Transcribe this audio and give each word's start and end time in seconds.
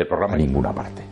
El 0.00 0.06
programa 0.06 0.32
en 0.32 0.46
ninguna 0.46 0.74
parte. 0.74 1.02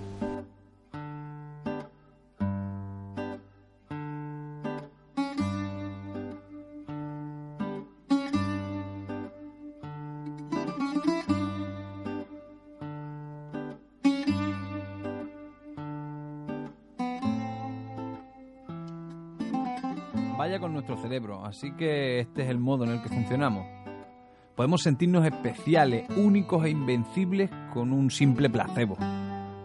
Vaya 20.39 20.59
con 20.61 20.73
nuestro 20.73 20.96
cerebro, 20.96 21.45
así 21.45 21.73
que 21.73 22.20
este 22.20 22.45
es 22.45 22.48
el 22.48 22.59
modo 22.59 22.84
en 22.84 22.93
el 22.93 23.03
que 23.03 23.11
funcionamos. 23.11 23.78
Podemos 24.58 24.82
sentirnos 24.82 25.25
especiales, 25.25 26.11
únicos 26.17 26.64
e 26.64 26.71
invencibles 26.71 27.48
con 27.72 27.93
un 27.93 28.11
simple 28.11 28.50
placebo. 28.50 28.96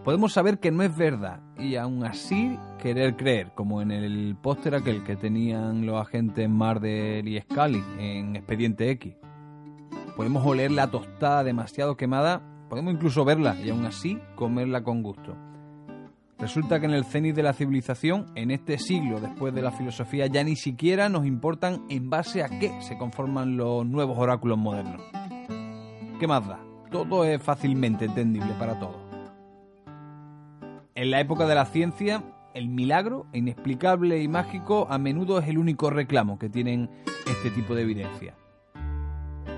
Podemos 0.04 0.32
saber 0.32 0.60
que 0.60 0.70
no 0.70 0.84
es 0.84 0.96
verdad 0.96 1.40
y 1.58 1.74
aún 1.74 2.04
así 2.04 2.56
querer 2.78 3.16
creer, 3.16 3.50
como 3.56 3.82
en 3.82 3.90
el 3.90 4.36
póster 4.40 4.72
aquel 4.76 5.02
que 5.02 5.16
tenían 5.16 5.84
los 5.84 6.00
agentes 6.00 6.48
Marder 6.48 7.26
y 7.26 7.40
Scully 7.40 7.82
en 7.98 8.36
Expediente 8.36 8.88
X. 8.90 9.16
Podemos 10.14 10.46
oler 10.46 10.70
la 10.70 10.86
tostada 10.86 11.42
demasiado 11.42 11.96
quemada, 11.96 12.40
podemos 12.70 12.94
incluso 12.94 13.24
verla 13.24 13.56
y 13.60 13.70
aún 13.70 13.86
así 13.86 14.20
comerla 14.36 14.84
con 14.84 15.02
gusto. 15.02 15.36
Resulta 16.38 16.80
que 16.80 16.86
en 16.86 16.92
el 16.92 17.04
cenit 17.04 17.34
de 17.34 17.42
la 17.42 17.52
civilización, 17.52 18.26
en 18.34 18.50
este 18.50 18.78
siglo 18.78 19.20
después 19.20 19.54
de 19.54 19.62
la 19.62 19.70
filosofía, 19.70 20.26
ya 20.26 20.42
ni 20.42 20.56
siquiera 20.56 21.08
nos 21.08 21.26
importan 21.26 21.84
en 21.88 22.10
base 22.10 22.42
a 22.42 22.48
qué 22.48 22.72
se 22.82 22.98
conforman 22.98 23.56
los 23.56 23.86
nuevos 23.86 24.18
oráculos 24.18 24.58
modernos. 24.58 25.00
¿Qué 26.18 26.26
más 26.26 26.46
da? 26.46 26.60
Todo 26.90 27.24
es 27.24 27.42
fácilmente 27.42 28.04
entendible 28.04 28.52
para 28.58 28.78
todos. 28.78 28.96
En 30.94 31.10
la 31.10 31.20
época 31.20 31.46
de 31.46 31.54
la 31.54 31.64
ciencia, 31.66 32.22
el 32.54 32.68
milagro, 32.68 33.26
inexplicable 33.32 34.22
y 34.22 34.28
mágico, 34.28 34.86
a 34.90 34.98
menudo 34.98 35.38
es 35.38 35.48
el 35.48 35.58
único 35.58 35.90
reclamo 35.90 36.38
que 36.38 36.48
tienen 36.48 36.90
este 37.26 37.50
tipo 37.50 37.74
de 37.74 37.82
evidencia. 37.82 38.36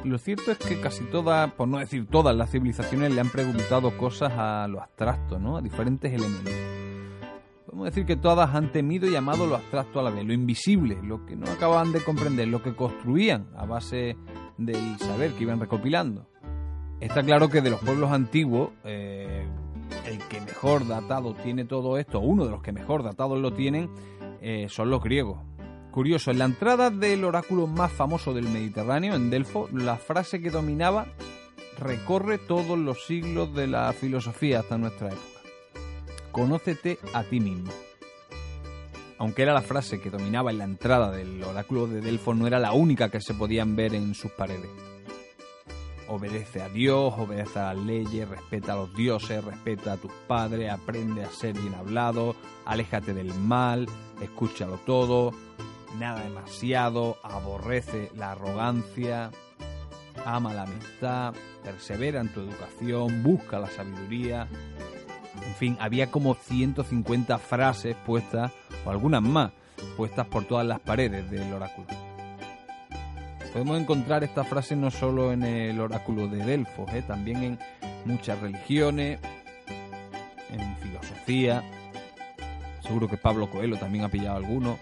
Lo 0.06 0.18
cierto 0.18 0.52
es 0.52 0.58
que 0.58 0.80
casi 0.80 1.02
todas, 1.02 1.52
por 1.54 1.66
no 1.66 1.78
decir 1.78 2.06
todas 2.06 2.34
las 2.36 2.52
civilizaciones 2.52 3.12
le 3.12 3.20
han 3.20 3.28
preguntado 3.28 3.98
cosas 3.98 4.32
a 4.36 4.68
lo 4.68 4.80
abstracto, 4.80 5.40
¿no? 5.40 5.56
A 5.56 5.60
diferentes 5.60 6.12
elementos. 6.12 6.52
Podemos 7.66 7.86
decir 7.86 8.06
que 8.06 8.14
todas 8.14 8.54
han 8.54 8.70
temido 8.70 9.10
y 9.10 9.16
amado 9.16 9.48
lo 9.48 9.56
abstracto 9.56 9.98
a 9.98 10.04
la 10.04 10.10
vez, 10.10 10.24
lo 10.24 10.32
invisible, 10.32 10.96
lo 11.02 11.26
que 11.26 11.34
no 11.34 11.50
acababan 11.50 11.90
de 11.90 12.04
comprender, 12.04 12.46
lo 12.46 12.62
que 12.62 12.76
construían 12.76 13.48
a 13.56 13.66
base 13.66 14.16
del 14.58 14.96
saber 15.00 15.32
que 15.32 15.42
iban 15.42 15.58
recopilando. 15.58 16.28
Está 17.00 17.24
claro 17.24 17.48
que 17.48 17.60
de 17.60 17.70
los 17.70 17.80
pueblos 17.80 18.12
antiguos, 18.12 18.70
eh, 18.84 19.44
el 20.06 20.18
que 20.28 20.40
mejor 20.40 20.86
datado 20.86 21.34
tiene 21.34 21.64
todo 21.64 21.98
esto, 21.98 22.20
uno 22.20 22.44
de 22.44 22.52
los 22.52 22.62
que 22.62 22.70
mejor 22.70 23.02
datados 23.02 23.40
lo 23.40 23.52
tienen, 23.54 23.90
eh, 24.40 24.68
son 24.68 24.88
los 24.88 25.02
griegos. 25.02 25.40
Curioso, 25.96 26.30
en 26.30 26.36
la 26.36 26.44
entrada 26.44 26.90
del 26.90 27.24
oráculo 27.24 27.66
más 27.66 27.90
famoso 27.90 28.34
del 28.34 28.50
Mediterráneo, 28.50 29.14
en 29.14 29.30
Delfo, 29.30 29.70
la 29.72 29.96
frase 29.96 30.42
que 30.42 30.50
dominaba 30.50 31.06
recorre 31.78 32.36
todos 32.36 32.78
los 32.78 33.06
siglos 33.06 33.54
de 33.54 33.66
la 33.66 33.90
filosofía 33.94 34.60
hasta 34.60 34.76
nuestra 34.76 35.08
época. 35.08 35.40
Conócete 36.32 36.98
a 37.14 37.22
ti 37.22 37.40
mismo. 37.40 37.72
Aunque 39.16 39.40
era 39.40 39.54
la 39.54 39.62
frase 39.62 39.98
que 39.98 40.10
dominaba 40.10 40.50
en 40.50 40.58
la 40.58 40.64
entrada 40.64 41.10
del 41.10 41.42
oráculo 41.42 41.86
de 41.86 42.02
Delfo, 42.02 42.34
no 42.34 42.46
era 42.46 42.58
la 42.58 42.72
única 42.72 43.08
que 43.08 43.22
se 43.22 43.32
podían 43.32 43.74
ver 43.74 43.94
en 43.94 44.14
sus 44.14 44.32
paredes. 44.32 44.68
Obedece 46.08 46.60
a 46.60 46.68
Dios, 46.68 47.14
obedece 47.16 47.58
a 47.58 47.72
las 47.72 47.82
leyes, 47.82 48.28
respeta 48.28 48.74
a 48.74 48.76
los 48.76 48.94
dioses, 48.94 49.42
respeta 49.42 49.94
a 49.94 49.96
tus 49.96 50.12
padres, 50.28 50.70
aprende 50.70 51.24
a 51.24 51.30
ser 51.30 51.54
bien 51.54 51.74
hablado, 51.74 52.36
aléjate 52.66 53.14
del 53.14 53.32
mal, 53.32 53.86
escúchalo 54.20 54.78
todo, 54.84 55.32
nada 55.98 56.22
demasiado, 56.22 57.16
aborrece 57.22 58.10
la 58.16 58.32
arrogancia, 58.32 59.30
ama 60.24 60.54
la 60.54 60.62
amistad, 60.62 61.34
persevera 61.62 62.20
en 62.20 62.28
tu 62.28 62.40
educación, 62.40 63.22
busca 63.22 63.58
la 63.58 63.68
sabiduría. 63.68 64.48
En 65.46 65.54
fin, 65.54 65.76
había 65.80 66.10
como 66.10 66.34
150 66.34 67.38
frases 67.38 67.96
puestas, 68.06 68.52
o 68.84 68.90
algunas 68.90 69.22
más, 69.22 69.52
puestas 69.96 70.26
por 70.26 70.44
todas 70.44 70.66
las 70.66 70.80
paredes 70.80 71.30
del 71.30 71.52
oráculo. 71.52 71.88
Podemos 73.52 73.80
encontrar 73.80 74.22
esta 74.22 74.44
frase 74.44 74.76
no 74.76 74.90
solo 74.90 75.32
en 75.32 75.42
el 75.42 75.80
oráculo 75.80 76.28
de 76.28 76.44
Delfos, 76.44 76.92
¿eh? 76.92 77.02
también 77.02 77.42
en 77.42 77.58
muchas 78.04 78.38
religiones, 78.40 79.18
en 80.50 80.76
filosofía. 80.76 81.62
Seguro 82.82 83.08
que 83.08 83.16
Pablo 83.16 83.50
Coelho 83.50 83.78
también 83.78 84.04
ha 84.04 84.08
pillado 84.10 84.36
alguno. 84.36 84.78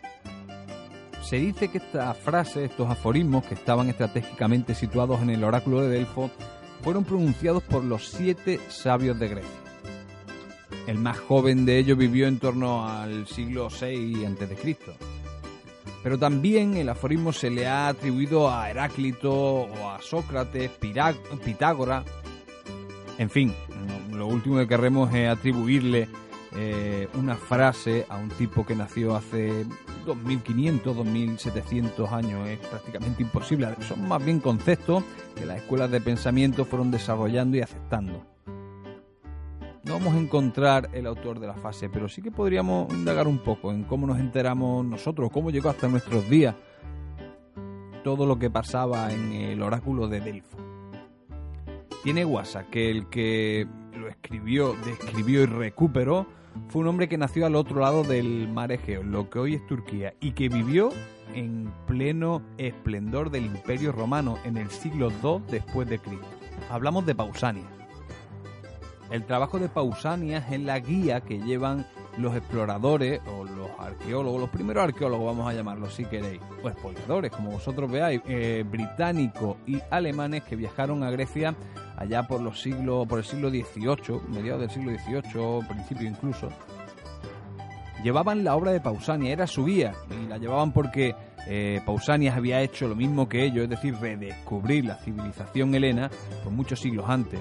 Se 1.29 1.37
dice 1.37 1.69
que 1.69 1.79
estas 1.79 2.17
frases, 2.19 2.71
estos 2.71 2.89
aforismos 2.91 3.45
que 3.45 3.55
estaban 3.55 3.89
estratégicamente 3.89 4.75
situados 4.75 5.23
en 5.23 5.31
el 5.31 5.43
oráculo 5.43 5.81
de 5.81 5.89
Delfos, 5.89 6.31
fueron 6.83 7.05
pronunciados 7.05 7.63
por 7.63 7.83
los 7.83 8.09
siete 8.09 8.61
sabios 8.69 9.19
de 9.19 9.29
Grecia. 9.29 9.51
El 10.87 10.99
más 10.99 11.19
joven 11.19 11.65
de 11.65 11.79
ellos 11.79 11.97
vivió 11.97 12.27
en 12.29 12.39
torno 12.39 12.87
al 12.87 13.27
siglo 13.27 13.69
VI 13.69 14.27
a.C. 14.27 14.77
Pero 16.03 16.19
también 16.19 16.77
el 16.77 16.91
aforismo 16.91 17.33
se 17.33 17.49
le 17.49 17.67
ha 17.67 17.89
atribuido 17.89 18.51
a 18.51 18.69
Heráclito 18.71 19.33
o 19.33 19.89
a 19.89 20.03
Sócrates, 20.03 20.71
Pirá- 20.79 21.17
Pitágora. 21.43 22.05
En 23.17 23.31
fin, 23.31 23.55
lo 24.13 24.27
último 24.27 24.59
que 24.59 24.69
queremos 24.69 25.13
es 25.15 25.27
atribuirle 25.31 26.07
eh, 26.55 27.09
una 27.15 27.37
frase 27.37 28.05
a 28.11 28.17
un 28.19 28.29
tipo 28.29 28.67
que 28.67 28.77
nació 28.77 29.17
hace 29.17 29.65
2500, 30.05 30.97
2700 30.97 32.13
años. 32.13 32.49
Es 32.49 32.59
prácticamente 32.59 33.23
imposible. 33.23 33.69
Son 33.81 34.07
más 34.07 34.25
bien 34.25 34.41
conceptos 34.41 35.05
que 35.35 35.47
las 35.47 35.59
escuelas 35.59 35.91
de 35.91 36.01
pensamiento 36.01 36.65
fueron 36.65 36.91
desarrollando 36.91 37.57
y 37.57 37.61
aceptando. 37.61 38.25
No 39.85 39.95
vamos 39.95 40.15
a 40.15 40.19
encontrar 40.19 40.89
el 40.95 41.07
autor 41.07 41.41
de 41.41 41.47
la 41.47 41.55
frase, 41.55 41.91
pero 41.91 42.09
sí 42.09 42.23
que 42.23 42.31
podríamos 42.31 42.91
indagar 42.95 43.29
un 43.29 43.39
poco 43.39 43.71
en 43.71 43.85
cómo 43.85 44.07
nos 44.07 44.19
enteramos 44.19 44.85
nosotros, 44.85 45.31
cómo 45.31 45.51
llegó 45.51 45.69
hasta 45.69 45.89
nuestros 45.89 46.29
días 46.31 46.55
todo 48.03 48.27
lo 48.27 48.39
que 48.39 48.51
pasaba 48.51 49.13
en 49.13 49.33
el 49.33 49.63
oráculo 49.63 50.09
de 50.09 50.21
Delfo. 50.21 50.59
Tiene 52.03 52.25
guasa 52.25 52.65
que 52.71 52.91
el 52.91 53.09
que 53.09 53.67
lo 53.99 54.09
escribió, 54.09 54.75
describió 54.85 55.43
y 55.43 55.47
recuperó 55.47 56.27
fue 56.69 56.83
un 56.83 56.89
hombre 56.89 57.09
que 57.09 57.19
nació 57.19 57.47
al 57.47 57.57
otro 57.57 57.81
lado 57.81 58.05
del 58.05 58.49
mar 58.49 58.73
Egeo, 58.73 59.03
lo 59.03 59.31
que 59.31 59.39
hoy 59.39 59.55
es 59.55 59.67
Turquía, 59.67 60.15
y 60.21 60.33
que 60.33 60.49
vivió 60.49 60.91
en 61.35 61.73
pleno 61.87 62.43
esplendor 62.59 63.31
del 63.31 63.47
Imperio 63.47 63.93
Romano 63.93 64.39
en 64.45 64.57
el 64.57 64.71
siglo 64.71 65.11
II 65.23 65.43
después 65.51 65.89
de 65.89 65.99
Cristo. 65.99 66.27
Hablamos 66.71 67.07
de 67.07 67.15
Pausanias. 67.15 67.67
El 69.11 69.25
trabajo 69.25 69.59
de 69.59 69.69
Pausanias 69.69 70.51
es 70.51 70.61
la 70.61 70.79
guía 70.81 71.21
que 71.21 71.39
llevan 71.39 71.87
los 72.19 72.35
exploradores 72.37 73.21
o 73.27 73.45
arqueólogos, 73.87 74.41
los 74.41 74.51
primeros 74.51 74.85
arqueólogos 74.85 75.27
vamos 75.27 75.51
a 75.51 75.55
llamarlos 75.55 75.95
si 75.95 76.05
queréis, 76.05 76.41
o 76.63 76.69
exploradores, 76.69 77.31
como 77.31 77.51
vosotros 77.51 77.91
veáis, 77.91 78.21
eh, 78.27 78.65
británicos 78.67 79.57
y 79.67 79.81
alemanes 79.91 80.43
que 80.45 80.57
viajaron 80.57 81.03
a 81.03 81.11
Grecia 81.11 81.55
allá 81.97 82.25
por 82.25 82.41
los 82.41 82.61
siglos, 82.61 83.07
por 83.07 83.19
el 83.19 83.25
siglo 83.25 83.51
XVIII, 83.51 84.21
mediados 84.29 84.61
del 84.63 84.71
siglo 84.71 84.93
XVIII, 84.99 85.69
principio 85.69 86.09
incluso. 86.09 86.49
Llevaban 88.03 88.45
la 88.45 88.55
obra 88.55 88.73
de 88.73 88.81
Pausanias, 88.81 89.33
era 89.33 89.47
su 89.47 89.65
guía, 89.65 89.95
y 90.11 90.29
la 90.29 90.37
llevaban 90.37 90.73
porque 90.73 91.15
eh, 91.47 91.81
Pausanias 91.85 92.37
había 92.37 92.61
hecho 92.61 92.89
lo 92.89 92.95
mismo 92.95 93.29
que 93.29 93.45
ellos, 93.45 93.65
es 93.65 93.71
decir, 93.71 93.95
redescubrir 94.01 94.85
la 94.85 94.97
civilización 94.97 95.75
helena 95.75 96.11
por 96.43 96.53
muchos 96.53 96.81
siglos 96.81 97.07
antes. 97.09 97.41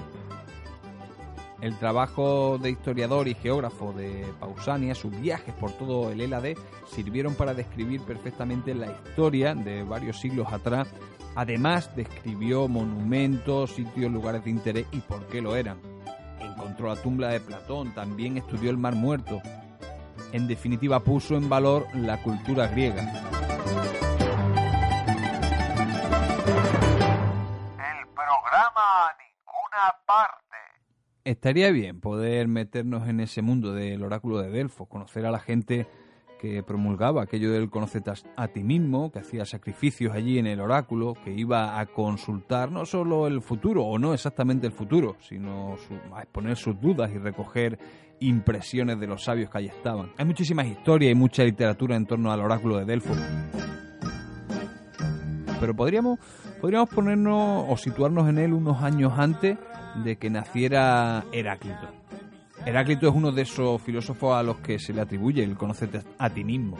El 1.60 1.78
trabajo 1.78 2.58
de 2.58 2.70
historiador 2.70 3.28
y 3.28 3.34
geógrafo 3.34 3.92
de 3.92 4.26
Pausanias, 4.40 4.98
sus 4.98 5.18
viajes 5.18 5.54
por 5.54 5.72
todo 5.72 6.10
el 6.10 6.20
Hélade, 6.20 6.56
sirvieron 6.86 7.34
para 7.34 7.54
describir 7.54 8.02
perfectamente 8.02 8.74
la 8.74 8.92
historia 8.92 9.54
de 9.54 9.82
varios 9.82 10.20
siglos 10.20 10.52
atrás. 10.52 10.88
Además, 11.36 11.94
describió 11.96 12.68
monumentos, 12.68 13.72
sitios, 13.74 14.12
lugares 14.12 14.44
de 14.44 14.50
interés 14.50 14.86
y 14.92 15.00
por 15.00 15.26
qué 15.28 15.40
lo 15.40 15.56
eran. 15.56 15.78
encontró 16.40 16.88
la 16.88 17.00
tumba 17.00 17.28
de 17.28 17.40
Platón, 17.40 17.94
también 17.94 18.36
estudió 18.36 18.70
el 18.70 18.76
Mar 18.76 18.94
Muerto. 18.94 19.40
En 20.32 20.46
definitiva, 20.46 21.00
puso 21.00 21.36
en 21.36 21.48
valor 21.48 21.86
la 21.94 22.22
cultura 22.22 22.66
griega. 22.68 23.43
Estaría 31.24 31.70
bien 31.70 32.00
poder 32.00 32.48
meternos 32.48 33.08
en 33.08 33.18
ese 33.18 33.40
mundo 33.40 33.72
del 33.72 34.02
oráculo 34.02 34.42
de 34.42 34.50
Delfos, 34.50 34.88
conocer 34.88 35.24
a 35.24 35.30
la 35.30 35.38
gente 35.38 35.86
que 36.38 36.62
promulgaba 36.62 37.22
aquello 37.22 37.50
del 37.50 37.70
conocerte 37.70 38.12
a 38.36 38.48
ti 38.48 38.62
mismo, 38.62 39.10
que 39.10 39.20
hacía 39.20 39.46
sacrificios 39.46 40.14
allí 40.14 40.38
en 40.38 40.46
el 40.46 40.60
oráculo, 40.60 41.14
que 41.24 41.32
iba 41.32 41.80
a 41.80 41.86
consultar 41.86 42.70
no 42.70 42.84
solo 42.84 43.26
el 43.26 43.40
futuro, 43.40 43.86
o 43.86 43.98
no 43.98 44.12
exactamente 44.12 44.66
el 44.66 44.74
futuro, 44.74 45.16
sino 45.20 45.76
a 46.14 46.24
exponer 46.24 46.56
sus 46.56 46.78
dudas 46.78 47.10
y 47.10 47.16
recoger 47.16 47.78
impresiones 48.20 49.00
de 49.00 49.06
los 49.06 49.24
sabios 49.24 49.48
que 49.48 49.56
allí 49.56 49.68
estaban. 49.68 50.12
Hay 50.18 50.26
muchísimas 50.26 50.66
historias 50.66 51.12
y 51.12 51.14
mucha 51.14 51.42
literatura 51.42 51.96
en 51.96 52.04
torno 52.04 52.32
al 52.32 52.40
oráculo 52.40 52.76
de 52.76 52.84
Delfos. 52.84 53.16
Pero 55.64 55.74
podríamos, 55.74 56.18
podríamos 56.60 56.90
ponernos 56.90 57.64
o 57.66 57.74
situarnos 57.78 58.28
en 58.28 58.36
él 58.36 58.52
unos 58.52 58.82
años 58.82 59.14
antes 59.16 59.56
de 60.04 60.16
que 60.16 60.28
naciera 60.28 61.24
Heráclito. 61.32 61.88
Heráclito 62.66 63.08
es 63.08 63.14
uno 63.14 63.32
de 63.32 63.40
esos 63.40 63.80
filósofos 63.80 64.36
a 64.36 64.42
los 64.42 64.58
que 64.58 64.78
se 64.78 64.92
le 64.92 65.00
atribuye 65.00 65.42
el 65.42 65.56
conocerte 65.56 66.02
a 66.18 66.28
ti 66.28 66.44
mismo. 66.44 66.76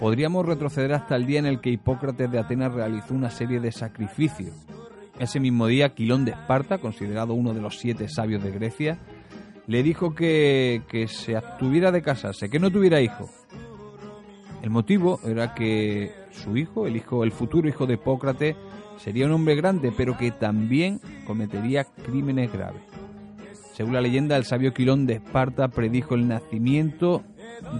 Podríamos 0.00 0.44
retroceder 0.44 0.92
hasta 0.92 1.14
el 1.14 1.24
día 1.24 1.38
en 1.38 1.46
el 1.46 1.60
que 1.60 1.70
Hipócrates 1.70 2.28
de 2.32 2.40
Atenas 2.40 2.74
realizó 2.74 3.14
una 3.14 3.30
serie 3.30 3.60
de 3.60 3.70
sacrificios. 3.70 4.56
Ese 5.20 5.38
mismo 5.38 5.68
día, 5.68 5.94
Quilón 5.94 6.24
de 6.24 6.32
Esparta, 6.32 6.78
considerado 6.78 7.34
uno 7.34 7.54
de 7.54 7.60
los 7.60 7.78
siete 7.78 8.08
sabios 8.08 8.42
de 8.42 8.50
Grecia, 8.50 8.98
le 9.68 9.84
dijo 9.84 10.16
que, 10.16 10.82
que 10.88 11.06
se 11.06 11.36
abstuviera 11.36 11.92
de 11.92 12.02
casarse, 12.02 12.50
que 12.50 12.58
no 12.58 12.72
tuviera 12.72 13.00
hijo. 13.00 13.30
El 14.62 14.70
motivo 14.70 15.20
era 15.24 15.54
que 15.54 16.23
su 16.34 16.56
hijo, 16.56 16.86
el 16.86 16.96
hijo, 16.96 17.24
el 17.24 17.32
futuro 17.32 17.68
hijo 17.68 17.86
de 17.86 17.94
Hipócrates, 17.94 18.56
sería 18.98 19.26
un 19.26 19.32
hombre 19.32 19.54
grande, 19.54 19.92
pero 19.96 20.16
que 20.16 20.30
también 20.30 21.00
cometería 21.26 21.84
crímenes 21.84 22.52
graves. 22.52 22.82
Según 23.74 23.94
la 23.94 24.00
leyenda, 24.00 24.36
el 24.36 24.44
sabio 24.44 24.72
Quilón 24.72 25.06
de 25.06 25.14
Esparta 25.14 25.68
predijo 25.68 26.14
el 26.14 26.28
nacimiento 26.28 27.24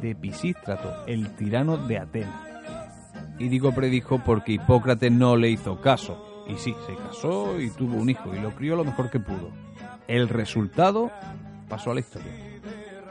de 0.01 0.15
Pisístrato, 0.15 0.93
el 1.07 1.35
tirano 1.37 1.77
de 1.77 1.99
Atenas. 1.99 2.49
Y 3.39 3.49
digo 3.49 3.73
predijo 3.73 4.21
porque 4.25 4.53
Hipócrates 4.53 5.13
no 5.13 5.37
le 5.37 5.51
hizo 5.51 5.81
caso. 5.81 6.45
Y 6.49 6.57
sí, 6.57 6.75
se 6.87 6.95
casó 6.97 7.61
y 7.61 7.71
tuvo 7.71 7.97
un 7.97 8.11
hijo 8.11 8.35
y 8.35 8.41
lo 8.41 8.51
crió 8.55 8.77
lo 8.77 8.85
mejor 8.85 9.11
que 9.11 9.21
pudo. 9.21 9.51
El 10.07 10.29
resultado 10.29 11.11
pasó 11.69 11.91
a 11.91 11.95
la 11.95 12.01
historia. 12.01 12.33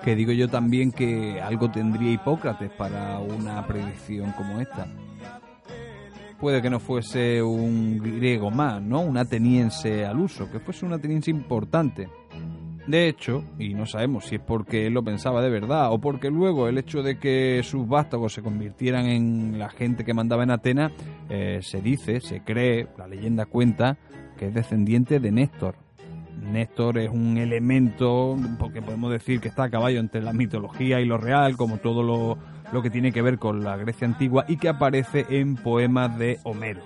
Que 0.03 0.15
digo 0.15 0.33
yo 0.33 0.49
también 0.49 0.91
que 0.91 1.41
algo 1.41 1.71
tendría 1.71 2.11
Hipócrates 2.11 2.69
para 2.71 3.19
una 3.19 3.65
predicción 3.65 4.33
como 4.33 4.59
esta. 4.59 4.87
Puede 6.43 6.61
que 6.61 6.69
no 6.69 6.81
fuese 6.81 7.41
un 7.41 7.99
griego 7.99 8.51
más, 8.51 8.81
¿no? 8.81 8.99
Un 8.99 9.17
ateniense 9.17 10.03
al 10.03 10.19
uso, 10.19 10.51
que 10.51 10.59
fuese 10.59 10.85
un 10.85 10.91
ateniense 10.91 11.31
importante. 11.31 12.09
De 12.85 13.07
hecho, 13.07 13.45
y 13.57 13.73
no 13.73 13.85
sabemos 13.85 14.25
si 14.25 14.35
es 14.35 14.41
porque 14.41 14.87
él 14.87 14.93
lo 14.93 15.05
pensaba 15.05 15.41
de 15.41 15.49
verdad 15.49 15.93
o 15.93 16.01
porque 16.01 16.29
luego 16.29 16.67
el 16.67 16.77
hecho 16.77 17.01
de 17.01 17.17
que 17.17 17.61
sus 17.63 17.87
vástagos 17.87 18.33
se 18.33 18.41
convirtieran 18.41 19.05
en 19.05 19.57
la 19.57 19.69
gente 19.69 20.03
que 20.03 20.13
mandaba 20.13 20.43
en 20.43 20.51
Atenas, 20.51 20.91
eh, 21.29 21.59
se 21.61 21.79
dice, 21.79 22.19
se 22.19 22.41
cree, 22.41 22.89
la 22.97 23.07
leyenda 23.07 23.45
cuenta 23.45 23.97
que 24.37 24.47
es 24.47 24.53
descendiente 24.53 25.21
de 25.21 25.31
Néstor. 25.31 25.75
Néstor 26.41 26.97
es 26.97 27.09
un 27.09 27.37
elemento, 27.37 28.35
porque 28.59 28.81
podemos 28.81 29.13
decir 29.13 29.39
que 29.39 29.47
está 29.47 29.63
a 29.63 29.69
caballo 29.69 30.01
entre 30.01 30.21
la 30.21 30.33
mitología 30.33 30.99
y 30.99 31.05
lo 31.05 31.17
real, 31.17 31.55
como 31.55 31.77
todo 31.77 32.03
lo, 32.03 32.37
lo 32.73 32.81
que 32.81 32.89
tiene 32.89 33.11
que 33.11 33.21
ver 33.21 33.37
con 33.37 33.63
la 33.63 33.77
Grecia 33.77 34.07
antigua 34.07 34.45
y 34.47 34.57
que 34.57 34.67
aparece 34.67 35.25
en 35.29 35.55
poemas 35.55 36.17
de 36.17 36.39
Homero 36.43 36.81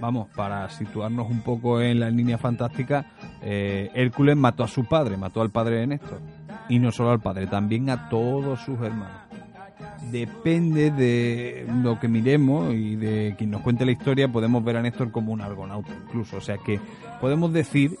vamos, 0.00 0.28
para 0.34 0.68
situarnos 0.70 1.28
un 1.30 1.40
poco 1.40 1.80
en 1.80 2.00
la 2.00 2.10
línea 2.10 2.38
fantástica, 2.38 3.06
eh, 3.42 3.90
Hércules 3.94 4.36
mató 4.36 4.64
a 4.64 4.68
su 4.68 4.84
padre, 4.84 5.16
mató 5.16 5.40
al 5.40 5.50
padre 5.50 5.76
de 5.76 5.86
Néstor. 5.86 6.20
Y 6.68 6.78
no 6.78 6.90
solo 6.90 7.10
al 7.10 7.20
padre, 7.20 7.46
también 7.46 7.90
a 7.90 8.08
todos 8.08 8.60
sus 8.60 8.80
hermanos. 8.80 9.22
Depende 10.10 10.90
de 10.90 11.66
lo 11.82 11.98
que 11.98 12.08
miremos 12.08 12.72
y 12.74 12.96
de 12.96 13.34
quien 13.36 13.50
nos 13.50 13.62
cuente 13.62 13.84
la 13.84 13.92
historia, 13.92 14.28
podemos 14.28 14.64
ver 14.64 14.76
a 14.76 14.82
Néstor 14.82 15.10
como 15.10 15.32
un 15.32 15.40
argonauta 15.40 15.92
incluso. 16.04 16.38
O 16.38 16.40
sea 16.40 16.56
que 16.58 16.80
podemos 17.20 17.52
decir 17.52 17.96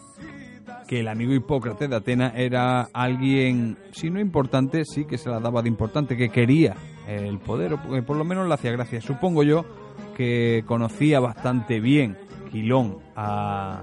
que 0.88 1.00
el 1.00 1.08
amigo 1.08 1.32
Hipócrates 1.32 1.90
de 1.90 1.96
Atenas 1.96 2.32
era 2.36 2.88
alguien, 2.92 3.76
si 3.92 4.10
no 4.10 4.20
importante, 4.20 4.84
sí 4.84 5.04
que 5.04 5.18
se 5.18 5.28
la 5.28 5.40
daba 5.40 5.62
de 5.62 5.68
importante, 5.68 6.16
que 6.16 6.28
quería 6.28 6.76
el 7.06 7.38
poder, 7.38 7.74
o 7.74 8.04
por 8.04 8.16
lo 8.16 8.24
menos 8.24 8.46
le 8.48 8.54
hacía 8.54 8.72
gracia. 8.72 9.00
Supongo 9.00 9.42
yo 9.42 9.64
que 10.16 10.64
conocía 10.66 11.20
bastante 11.20 11.80
bien 11.80 12.16
Quilón 12.50 12.98
a, 13.14 13.82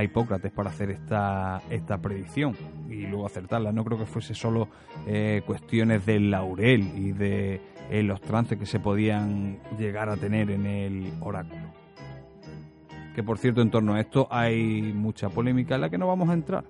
Hipócrates 0.00 0.52
para 0.52 0.70
hacer 0.70 0.90
esta, 0.90 1.60
esta 1.70 1.98
predicción 1.98 2.54
y 2.88 3.06
luego 3.06 3.26
acertarla. 3.26 3.72
No 3.72 3.84
creo 3.84 3.98
que 3.98 4.06
fuese 4.06 4.32
solo 4.32 4.68
eh, 5.08 5.42
cuestiones 5.44 6.06
del 6.06 6.30
laurel 6.30 6.92
y 6.96 7.10
de 7.10 7.60
eh, 7.90 8.02
los 8.04 8.20
trances 8.20 8.58
que 8.58 8.66
se 8.66 8.78
podían 8.78 9.58
llegar 9.76 10.08
a 10.08 10.16
tener 10.16 10.52
en 10.52 10.66
el 10.66 11.12
oráculo. 11.20 11.72
Que 13.14 13.24
por 13.24 13.38
cierto, 13.38 13.60
en 13.60 13.70
torno 13.70 13.94
a 13.94 14.00
esto 14.00 14.28
hay 14.30 14.92
mucha 14.94 15.30
polémica 15.30 15.74
en 15.74 15.80
la 15.80 15.90
que 15.90 15.98
no 15.98 16.06
vamos 16.06 16.28
a 16.28 16.34
entrar. 16.34 16.64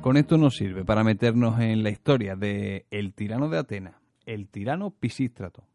Con 0.00 0.16
esto 0.16 0.36
nos 0.36 0.56
sirve 0.56 0.84
para 0.84 1.04
meternos 1.04 1.60
en 1.60 1.84
la 1.84 1.90
historia 1.90 2.34
de 2.34 2.86
el 2.90 3.14
tirano 3.14 3.48
de 3.48 3.58
Atenas, 3.58 3.94
el 4.26 4.48
tirano 4.48 4.90
Pisístrato. 4.90 5.66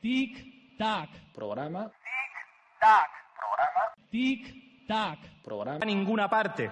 Tic-tac. 0.00 1.32
Programa. 1.32 1.84
Tic-tac. 1.84 3.10
Programa. 3.38 3.92
Tic-tac. 4.10 5.42
Programa. 5.42 5.78
A 5.82 5.86
ninguna 5.86 6.28
parte. 6.28 6.70